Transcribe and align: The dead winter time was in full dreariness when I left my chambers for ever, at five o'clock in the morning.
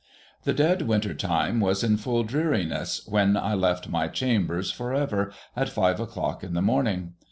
The 0.45 0.53
dead 0.55 0.81
winter 0.87 1.13
time 1.13 1.59
was 1.59 1.83
in 1.83 1.95
full 1.95 2.23
dreariness 2.23 3.05
when 3.07 3.37
I 3.37 3.53
left 3.53 3.87
my 3.87 4.07
chambers 4.07 4.71
for 4.71 4.95
ever, 4.95 5.31
at 5.55 5.69
five 5.69 5.99
o'clock 5.99 6.43
in 6.43 6.55
the 6.55 6.61
morning. 6.63 7.13